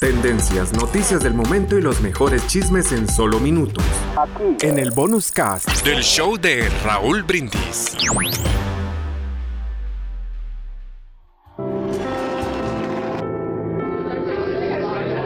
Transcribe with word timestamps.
Tendencias, 0.00 0.72
noticias 0.72 1.22
del 1.22 1.34
momento 1.34 1.78
y 1.78 1.82
los 1.82 2.00
mejores 2.00 2.46
chismes 2.46 2.92
en 2.92 3.08
solo 3.08 3.38
minutos. 3.38 3.84
Aquí. 4.16 4.66
En 4.66 4.78
el 4.78 4.90
bonus 4.90 5.30
cast 5.30 5.84
del 5.84 6.02
show 6.02 6.36
de 6.36 6.68
Raúl 6.84 7.22
Brindis. 7.22 7.96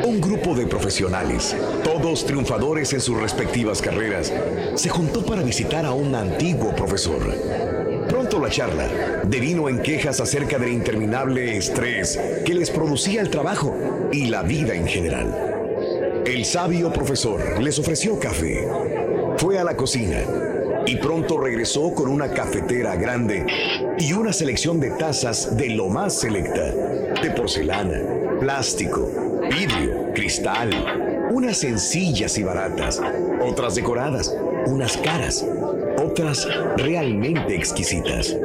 Un 0.04 0.20
grupo 0.20 0.54
de 0.54 0.66
profesionales, 0.66 1.56
todos 1.82 2.26
triunfadores 2.26 2.92
en 2.92 3.01
sus 3.01 3.18
respectivas 3.18 3.80
carreras, 3.80 4.32
se 4.74 4.88
juntó 4.88 5.24
para 5.24 5.42
visitar 5.42 5.84
a 5.84 5.92
un 5.92 6.14
antiguo 6.14 6.74
profesor. 6.74 7.75
La 8.46 8.52
charla 8.52 8.88
devino 9.24 9.68
en 9.68 9.82
quejas 9.82 10.20
acerca 10.20 10.56
del 10.56 10.70
interminable 10.70 11.56
estrés 11.56 12.16
que 12.45 12.54
les 12.54 12.70
producía 12.70 13.20
el 13.20 13.28
trabajo 13.28 13.77
y 14.12 14.27
la 14.27 14.45
vida 14.45 14.73
en 14.73 14.87
general. 14.87 16.23
El 16.24 16.45
sabio 16.45 16.92
profesor 16.92 17.60
les 17.60 17.77
ofreció 17.80 18.20
café. 18.20 18.68
Fue 19.38 19.59
a 19.59 19.65
la 19.65 19.76
cocina 19.76 20.20
y 20.87 20.95
pronto 20.95 21.40
regresó 21.40 21.93
con 21.93 22.09
una 22.09 22.30
cafetera 22.30 22.95
grande 22.95 23.45
y 23.98 24.12
una 24.12 24.32
selección 24.32 24.79
de 24.79 24.90
tazas 24.90 25.57
de 25.57 25.70
lo 25.70 25.88
más 25.88 26.15
selecta, 26.15 26.70
de 26.70 27.30
porcelana, 27.37 28.01
plástico, 28.38 29.10
vidrio, 29.51 30.13
cristal, 30.15 30.70
unas 31.32 31.57
sencillas 31.57 32.38
y 32.38 32.45
baratas, 32.45 33.02
otras 33.40 33.74
decoradas, 33.74 34.32
unas 34.66 34.96
caras, 34.98 35.45
otras 36.02 36.46
realmente 36.76 37.54
exquisitas. 37.54 38.36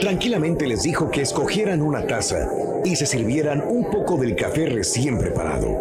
Tranquilamente 0.00 0.66
les 0.66 0.82
dijo 0.82 1.10
que 1.10 1.22
escogieran 1.22 1.82
una 1.82 2.06
taza 2.06 2.48
y 2.84 2.96
se 2.96 3.06
sirvieran 3.06 3.62
un 3.66 3.90
poco 3.90 4.16
del 4.16 4.36
café 4.36 4.66
recién 4.66 5.18
preparado. 5.18 5.78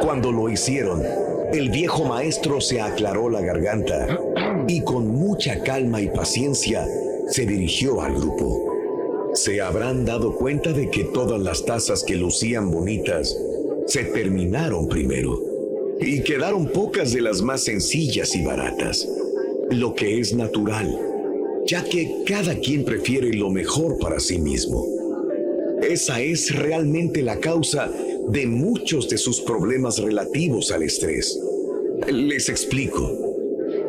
Cuando 0.00 0.32
lo 0.32 0.48
hicieron, 0.48 1.02
el 1.52 1.70
viejo 1.70 2.04
maestro 2.04 2.60
se 2.60 2.80
aclaró 2.80 3.28
la 3.28 3.40
garganta 3.40 4.18
y 4.66 4.82
con 4.82 5.08
mucha 5.08 5.62
calma 5.62 6.00
y 6.00 6.08
paciencia 6.08 6.86
se 7.28 7.46
dirigió 7.46 8.00
al 8.02 8.14
grupo 8.14 8.74
se 9.34 9.60
habrán 9.60 10.04
dado 10.04 10.36
cuenta 10.36 10.72
de 10.72 10.88
que 10.90 11.04
todas 11.04 11.40
las 11.40 11.64
tazas 11.64 12.04
que 12.04 12.14
lucían 12.14 12.70
bonitas 12.70 13.36
se 13.86 14.04
terminaron 14.04 14.88
primero 14.88 15.42
y 16.00 16.22
quedaron 16.22 16.68
pocas 16.68 17.12
de 17.12 17.20
las 17.20 17.42
más 17.42 17.64
sencillas 17.64 18.34
y 18.36 18.44
baratas, 18.44 19.08
lo 19.70 19.94
que 19.94 20.20
es 20.20 20.34
natural, 20.34 20.98
ya 21.66 21.84
que 21.84 22.22
cada 22.26 22.58
quien 22.58 22.84
prefiere 22.84 23.32
lo 23.32 23.50
mejor 23.50 23.98
para 23.98 24.20
sí 24.20 24.38
mismo. 24.38 24.86
Esa 25.82 26.20
es 26.20 26.54
realmente 26.54 27.22
la 27.22 27.40
causa 27.40 27.90
de 28.28 28.46
muchos 28.46 29.08
de 29.08 29.18
sus 29.18 29.40
problemas 29.40 29.98
relativos 29.98 30.70
al 30.70 30.82
estrés. 30.82 31.38
Les 32.08 32.48
explico. 32.48 33.10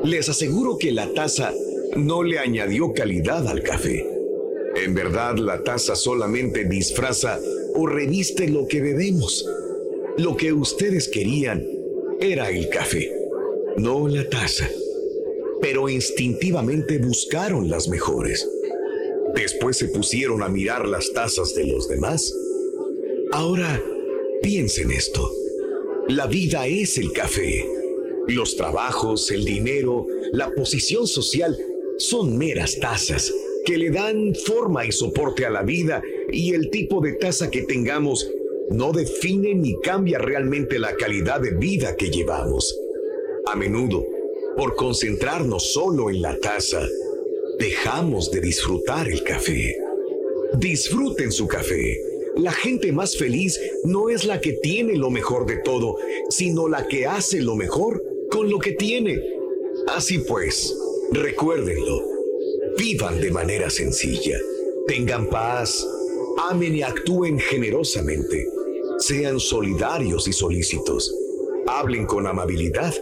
Les 0.03 0.27
aseguro 0.29 0.77
que 0.77 0.91
la 0.91 1.13
taza 1.13 1.53
no 1.95 2.23
le 2.23 2.39
añadió 2.39 2.93
calidad 2.93 3.47
al 3.47 3.63
café 3.63 4.15
en 4.75 4.93
verdad, 4.93 5.37
la 5.37 5.63
taza 5.63 5.95
solamente 5.95 6.65
disfraza 6.65 7.39
o 7.75 7.87
reviste 7.87 8.49
lo 8.49 8.67
que 8.67 8.81
bebemos. 8.81 9.47
Lo 10.17 10.35
que 10.35 10.51
ustedes 10.51 11.07
querían 11.07 11.65
era 12.19 12.49
el 12.49 12.67
café, 12.69 13.09
no 13.77 14.07
la 14.07 14.27
taza. 14.29 14.69
Pero 15.61 15.89
instintivamente 15.89 16.97
buscaron 16.97 17.69
las 17.69 17.87
mejores. 17.87 18.47
Después 19.35 19.77
se 19.77 19.89
pusieron 19.89 20.43
a 20.43 20.49
mirar 20.49 20.87
las 20.87 21.11
tazas 21.13 21.53
de 21.55 21.65
los 21.65 21.87
demás. 21.87 22.33
Ahora, 23.31 23.81
piensen 24.41 24.91
esto. 24.91 25.29
La 26.07 26.27
vida 26.27 26.67
es 26.67 26.97
el 26.97 27.11
café. 27.11 27.65
Los 28.27 28.55
trabajos, 28.55 29.31
el 29.31 29.43
dinero, 29.43 30.05
la 30.31 30.51
posición 30.53 31.07
social 31.07 31.57
son 31.97 32.37
meras 32.37 32.79
tazas 32.79 33.33
que 33.65 33.77
le 33.77 33.89
dan 33.89 34.35
forma 34.35 34.85
y 34.85 34.91
soporte 34.91 35.45
a 35.45 35.49
la 35.49 35.63
vida 35.63 36.01
y 36.31 36.53
el 36.53 36.69
tipo 36.69 37.01
de 37.01 37.13
taza 37.13 37.49
que 37.49 37.63
tengamos 37.63 38.29
no 38.69 38.91
define 38.91 39.55
ni 39.55 39.79
cambia 39.81 40.19
realmente 40.19 40.79
la 40.79 40.95
calidad 40.95 41.41
de 41.41 41.51
vida 41.51 41.95
que 41.95 42.09
llevamos. 42.09 42.79
A 43.47 43.55
menudo, 43.55 44.05
por 44.57 44.75
concentrarnos 44.75 45.73
solo 45.73 46.09
en 46.09 46.21
la 46.21 46.37
taza, 46.39 46.87
dejamos 47.59 48.31
de 48.31 48.41
disfrutar 48.41 49.07
el 49.07 49.23
café. 49.23 49.75
Disfruten 50.57 51.31
su 51.31 51.47
café. 51.47 51.99
La 52.37 52.51
gente 52.51 52.91
más 52.91 53.17
feliz 53.17 53.59
no 53.83 54.09
es 54.09 54.25
la 54.25 54.41
que 54.41 54.53
tiene 54.53 54.95
lo 54.97 55.09
mejor 55.09 55.45
de 55.45 55.57
todo, 55.57 55.95
sino 56.29 56.67
la 56.67 56.87
que 56.87 57.05
hace 57.05 57.41
lo 57.41 57.55
mejor 57.55 58.03
con 58.29 58.49
lo 58.49 58.59
que 58.59 58.73
tiene. 58.73 59.21
Así 59.87 60.19
pues, 60.19 60.75
recuérdenlo 61.11 62.15
Vivan 62.77 63.21
de 63.21 63.31
manera 63.31 63.69
sencilla, 63.69 64.37
tengan 64.85 65.29
paz, 65.29 65.87
amen 66.49 66.75
y 66.75 66.81
actúen 66.81 67.39
generosamente, 67.39 68.45
sean 68.97 69.39
solidarios 69.39 70.27
y 70.27 70.33
solícitos, 70.33 71.15
hablen 71.67 72.05
con 72.05 72.27
amabilidad. 72.27 72.93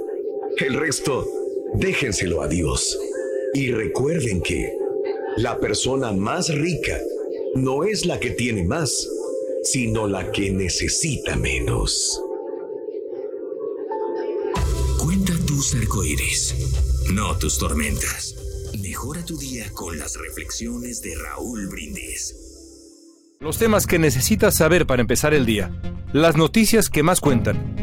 El 0.57 0.75
resto, 0.75 1.27
déjenselo 1.75 2.41
a 2.41 2.47
Dios. 2.47 2.97
Y 3.53 3.71
recuerden 3.71 4.41
que 4.41 4.71
la 5.37 5.59
persona 5.59 6.11
más 6.11 6.49
rica 6.49 6.99
no 7.55 7.83
es 7.83 8.05
la 8.05 8.19
que 8.19 8.31
tiene 8.31 8.63
más, 8.63 9.07
sino 9.63 10.07
la 10.07 10.31
que 10.31 10.51
necesita 10.51 11.35
menos. 11.35 12.21
Cuenta 14.99 15.33
tus 15.45 15.75
arcoíris, 15.75 16.55
no 17.13 17.37
tus 17.37 17.57
tormentas. 17.57 18.35
Mejora 18.81 19.23
tu 19.23 19.37
día 19.37 19.69
con 19.73 19.99
las 19.99 20.17
reflexiones 20.17 21.01
de 21.01 21.15
Raúl 21.15 21.67
Brindis. 21.67 22.35
Los 23.39 23.57
temas 23.57 23.85
que 23.87 23.99
necesitas 23.99 24.55
saber 24.55 24.87
para 24.87 25.01
empezar 25.01 25.33
el 25.33 25.45
día. 25.45 25.71
Las 26.13 26.37
noticias 26.37 26.89
que 26.89 27.03
más 27.03 27.19
cuentan. 27.19 27.82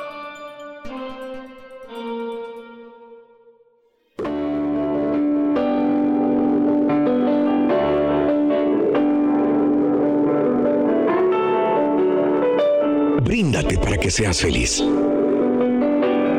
Bríndate 13.23 13.77
para 13.77 13.97
que 13.97 14.11
seas 14.11 14.41
feliz. 14.41 14.83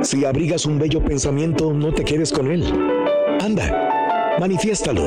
Si 0.02 0.24
abrigas 0.24 0.66
un 0.66 0.78
bello 0.78 1.02
pensamiento, 1.02 1.72
no 1.72 1.92
te 1.92 2.04
quedes 2.04 2.32
con 2.32 2.50
él. 2.50 2.64
Anda 3.40 3.92
manifiéstalo. 4.38 5.04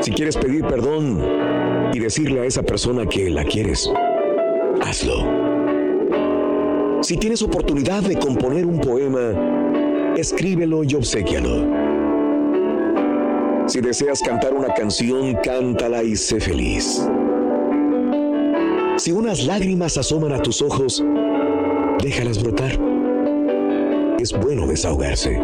Si 0.00 0.12
quieres 0.12 0.36
pedir 0.36 0.64
perdón 0.64 1.18
y 1.92 1.98
decirle 1.98 2.40
a 2.40 2.44
esa 2.44 2.62
persona 2.62 3.06
que 3.06 3.30
la 3.30 3.44
quieres, 3.44 3.90
hazlo. 4.80 5.42
Si 7.02 7.16
tienes 7.16 7.42
oportunidad 7.42 8.02
de 8.02 8.16
componer 8.16 8.64
un 8.66 8.80
poema, 8.80 10.14
escríbelo 10.16 10.84
y 10.84 10.94
obsequialo. 10.94 11.66
Si 13.66 13.80
deseas 13.80 14.20
cantar 14.20 14.54
una 14.54 14.72
canción, 14.74 15.34
cántala 15.42 16.02
y 16.02 16.16
sé 16.16 16.40
feliz. 16.40 17.04
Si 19.02 19.10
unas 19.10 19.44
lágrimas 19.44 19.98
asoman 19.98 20.30
a 20.30 20.40
tus 20.40 20.62
ojos, 20.62 21.04
déjalas 22.04 22.40
brotar. 22.40 22.70
Es 24.20 24.30
bueno 24.30 24.64
desahogarse. 24.64 25.40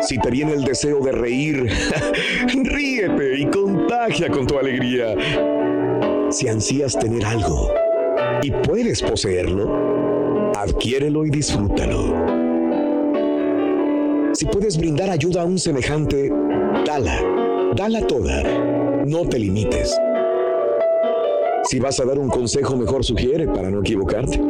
Si 0.00 0.16
te 0.16 0.30
viene 0.30 0.54
el 0.54 0.64
deseo 0.64 1.00
de 1.00 1.12
reír, 1.12 1.70
ríete 2.54 3.38
y 3.38 3.44
contagia 3.50 4.30
con 4.30 4.46
tu 4.46 4.58
alegría. 4.58 5.14
Si 6.30 6.48
ansías 6.48 6.98
tener 6.98 7.22
algo 7.22 7.68
y 8.42 8.50
puedes 8.50 9.02
poseerlo, 9.02 10.52
adquiérelo 10.56 11.26
y 11.26 11.28
disfrútalo. 11.28 12.16
Si 14.32 14.46
puedes 14.46 14.78
brindar 14.78 15.10
ayuda 15.10 15.42
a 15.42 15.44
un 15.44 15.58
semejante, 15.58 16.32
dala, 16.86 17.20
dala 17.76 18.06
toda, 18.06 18.42
no 19.04 19.28
te 19.28 19.38
limites. 19.38 19.94
Si 21.64 21.78
vas 21.78 22.00
a 22.00 22.04
dar 22.04 22.18
un 22.18 22.28
consejo, 22.28 22.76
mejor 22.76 23.04
sugiere 23.04 23.46
para 23.46 23.70
no 23.70 23.80
equivocarte. 23.80 24.40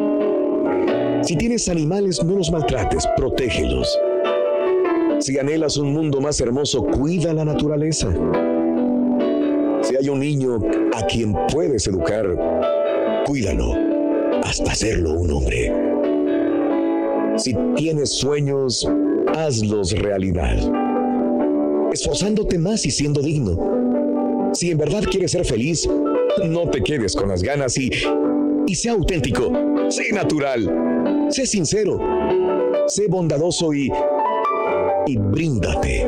Si 1.23 1.37
tienes 1.37 1.69
animales, 1.69 2.23
no 2.25 2.37
los 2.37 2.51
maltrates, 2.51 3.07
protégelos. 3.17 3.99
Si 5.21 5.39
anhelas 5.39 5.77
un 5.77 5.93
mundo 5.93 6.21
más 6.21 6.41
hermoso, 6.41 6.85
cuida 6.85 7.33
la 7.33 7.45
naturaleza. 7.45 8.09
Si 9.83 9.97
hay 9.97 10.09
un 10.09 10.21
niño 10.21 10.59
a 10.97 11.07
quien 11.07 11.35
puedes 11.53 11.87
educar, 11.87 12.27
cuídalo 13.27 13.75
hasta 14.43 14.73
hacerlo 14.73 15.13
un 15.13 15.31
hombre. 15.31 15.73
Si 17.37 17.55
tienes 17.77 18.11
sueños, 18.11 18.89
hazlos 19.37 19.93
realidad. 19.93 20.57
Esforzándote 21.93 22.59
más 22.59 22.85
y 22.87 22.91
siendo 22.91 23.21
digno. 23.21 24.51
Si 24.55 24.71
en 24.71 24.79
verdad 24.79 25.05
quieres 25.11 25.31
ser 25.31 25.45
feliz, 25.45 25.89
no 26.45 26.69
te 26.71 26.83
quedes 26.83 27.15
con 27.15 27.29
las 27.29 27.43
ganas 27.43 27.77
y, 27.77 27.91
y 28.67 28.75
sé 28.75 28.91
auténtico, 28.91 29.53
sé 29.91 30.13
natural, 30.13 31.29
sé 31.31 31.47
sincero, 31.47 31.99
sé 32.89 33.07
bondadoso 33.09 33.73
y 33.73 33.91
y 35.07 35.17
bríndate 35.17 36.07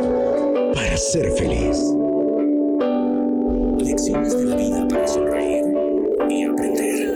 para 0.74 0.96
ser 0.96 1.30
feliz. 1.32 1.78
Lecciones 3.78 4.36
de 4.36 4.44
la 4.44 4.56
vida 4.56 4.88
para 4.88 5.06
sonreír 5.08 5.64
y 6.28 6.44
aprender. 6.44 7.08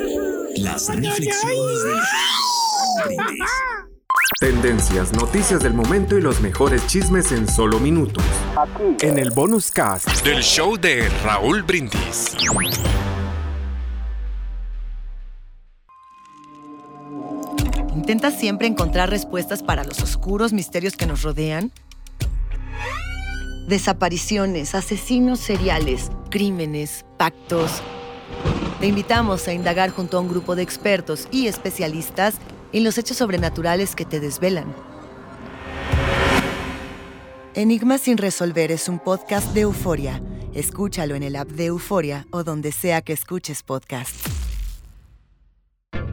Las 0.59 0.89
reflexiones 0.89 1.85
de 1.85 1.95
Brindis. 3.07 3.45
Tendencias, 4.41 5.13
noticias 5.15 5.65
del 5.65 5.75
momento 5.75 6.17
y 6.17 6.21
los 6.21 6.41
mejores 6.41 6.87
chismes 6.87 7.33
en 7.33 7.49
solo 7.49 7.81
minutos. 7.81 8.23
En 9.01 9.19
el 9.19 9.33
bonus 9.33 9.73
cast 9.73 10.23
Del 10.23 10.45
show 10.45 10.77
de 10.77 11.09
Raúl 11.25 11.65
Brindis. 11.65 12.37
¿Intentas 17.97 18.39
siempre 18.39 18.69
encontrar 18.69 19.11
respuestas 19.11 19.65
para 19.65 19.83
los 19.83 20.01
oscuros 20.05 20.53
misterios 20.53 20.95
que 20.95 21.07
nos 21.07 21.23
rodean? 21.23 21.73
Desapariciones, 23.67 24.77
asesinos 24.77 25.41
seriales, 25.41 26.13
crímenes, 26.31 27.05
pactos. 27.17 27.83
Te 28.79 28.87
invitamos 28.87 29.49
a 29.49 29.53
indagar 29.53 29.91
junto 29.91 30.17
a 30.17 30.21
un 30.21 30.29
grupo 30.29 30.55
de 30.55 30.63
expertos 30.63 31.27
y 31.33 31.49
especialistas 31.49 32.37
en 32.73 32.85
los 32.85 32.99
hechos 32.99 33.17
sobrenaturales 33.17 33.95
que 33.95 34.05
te 34.05 34.21
desvelan. 34.21 34.75
Enigma 37.55 37.99
sin 37.99 38.19
resolver 38.19 38.71
es 38.71 38.89
un 38.89 38.99
podcast 38.99 39.53
de 39.53 39.63
euforia. 39.63 40.23
Escúchalo 40.55 41.15
en 41.15 41.23
el 41.23 41.37
app 41.37 41.49
de 41.49 41.67
Euforia 41.67 42.27
o 42.31 42.45
donde 42.45 42.73
sea 42.73 43.03
que 43.03 43.13
escuches 43.13 43.63
podcast. 43.63 44.15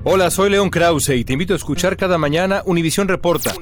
Hola, 0.03 0.29
soy 0.29 0.51
León 0.51 0.69
Krause 0.69 1.09
y 1.09 1.25
te 1.25 1.33
invito 1.33 1.53
a 1.53 1.57
escuchar 1.57 1.97
cada 1.97 2.19
mañana 2.19 2.61
Univisión 2.65 3.07
Reporta. 3.07 3.55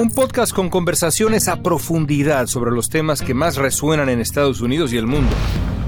Un 0.00 0.10
podcast 0.10 0.52
con 0.52 0.68
conversaciones 0.68 1.46
a 1.46 1.62
profundidad 1.62 2.48
sobre 2.48 2.72
los 2.72 2.88
temas 2.88 3.22
que 3.22 3.34
más 3.34 3.56
resuenan 3.56 4.08
en 4.08 4.20
Estados 4.20 4.60
Unidos 4.60 4.92
y 4.92 4.96
el 4.96 5.06
mundo. 5.06 5.30